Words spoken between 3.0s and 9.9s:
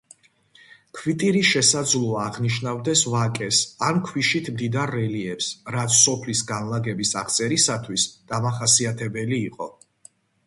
ვაკეს ან ქვიშით მდიდარ რელიეფს, რაც სოფლის განლაგების აღწერისათვის დამახასიათებელი იყო.